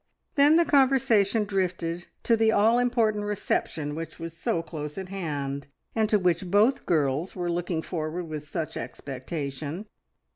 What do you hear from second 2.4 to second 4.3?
all important reception which